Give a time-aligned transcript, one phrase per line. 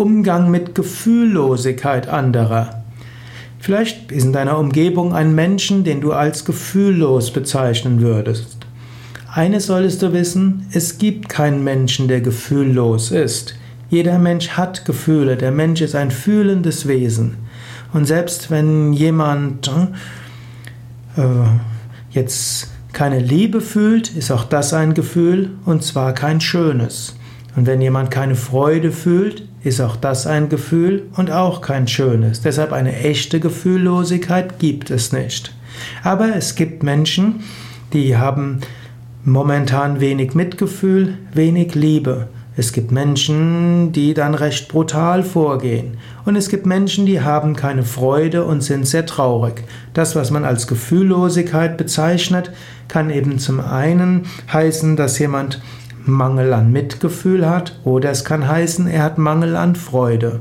[0.00, 2.82] Umgang mit Gefühllosigkeit anderer.
[3.58, 8.56] Vielleicht ist in deiner Umgebung ein Menschen, den du als gefühllos bezeichnen würdest.
[9.32, 13.56] Eines solltest du wissen, es gibt keinen Menschen, der gefühllos ist.
[13.90, 17.36] Jeder Mensch hat Gefühle, der Mensch ist ein fühlendes Wesen.
[17.92, 19.70] Und selbst wenn jemand
[21.16, 21.20] äh,
[22.10, 27.16] jetzt keine Liebe fühlt, ist auch das ein Gefühl und zwar kein schönes.
[27.54, 32.40] Und wenn jemand keine Freude fühlt, ist auch das ein Gefühl und auch kein schönes.
[32.40, 35.54] Deshalb eine echte Gefühllosigkeit gibt es nicht.
[36.02, 37.40] Aber es gibt Menschen,
[37.92, 38.60] die haben
[39.24, 42.28] momentan wenig Mitgefühl, wenig Liebe.
[42.56, 45.98] Es gibt Menschen, die dann recht brutal vorgehen.
[46.24, 49.62] Und es gibt Menschen, die haben keine Freude und sind sehr traurig.
[49.94, 52.50] Das, was man als Gefühllosigkeit bezeichnet,
[52.88, 55.62] kann eben zum einen heißen, dass jemand
[56.10, 60.40] Mangel an Mitgefühl hat oder es kann heißen, er hat Mangel an Freude.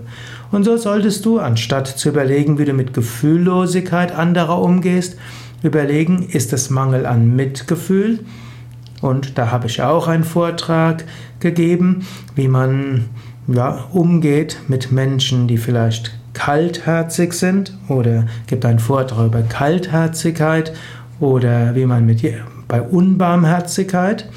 [0.52, 5.18] Und so solltest du, anstatt zu überlegen, wie du mit Gefühllosigkeit anderer umgehst,
[5.62, 8.20] überlegen, ist es Mangel an Mitgefühl?
[9.02, 11.06] Und da habe ich auch einen Vortrag
[11.40, 13.06] gegeben, wie man
[13.48, 20.74] ja, umgeht mit Menschen, die vielleicht kaltherzig sind oder gibt einen Vortrag über Kaltherzigkeit
[21.20, 22.22] oder wie man mit
[22.68, 24.30] bei Unbarmherzigkeit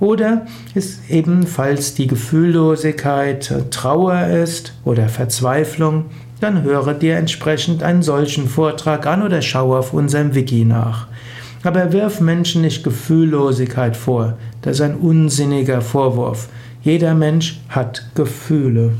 [0.00, 6.06] oder ist ebenfalls die Gefühllosigkeit Trauer ist oder Verzweiflung,
[6.40, 11.06] dann höre dir entsprechend einen solchen Vortrag an oder schaue auf unserem Wiki nach.
[11.62, 14.38] Aber wirf Menschen nicht Gefühllosigkeit vor.
[14.62, 16.48] Das ist ein unsinniger Vorwurf.
[16.82, 18.94] Jeder Mensch hat Gefühle.